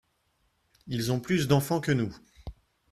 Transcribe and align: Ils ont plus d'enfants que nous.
Ils 0.87 1.11
ont 1.11 1.19
plus 1.19 1.47
d'enfants 1.47 1.79
que 1.79 1.91
nous. 1.91 2.11